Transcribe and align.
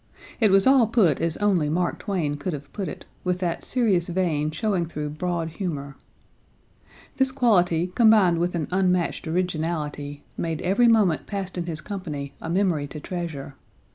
It 0.39 0.49
was 0.49 0.65
all 0.65 0.87
put 0.87 1.21
as 1.21 1.37
only 1.37 1.69
Mark 1.69 1.99
Twain 1.99 2.33
could 2.35 2.53
have 2.53 2.73
put 2.73 2.87
it, 2.87 3.05
with 3.23 3.37
that 3.37 3.63
serious 3.63 4.09
vein 4.09 4.49
showing 4.49 4.83
through 4.83 5.09
broad 5.09 5.49
humour. 5.49 5.95
This 7.17 7.31
quality 7.31 7.91
combined 7.93 8.39
with 8.39 8.55
an 8.55 8.67
unmatched 8.71 9.27
originality, 9.27 10.23
made 10.35 10.63
every 10.63 10.87
moment 10.87 11.27
passed 11.27 11.55
in 11.55 11.67
his 11.67 11.81
company 11.81 12.33
a 12.41 12.49
memory 12.49 12.87
to 12.87 12.99
treasure. 12.99 13.53